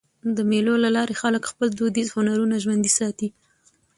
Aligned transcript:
د 0.35 0.37
مېلو 0.49 0.73
له 0.83 0.89
لاري 0.95 1.15
خلک 1.21 1.43
خپل 1.51 1.67
دودیز 1.79 2.07
هنرونه 2.15 2.55
ژوندي 2.63 2.91
ساتي. 2.99 3.27